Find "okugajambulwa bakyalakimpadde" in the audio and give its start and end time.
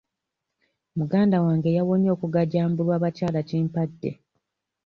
2.15-4.11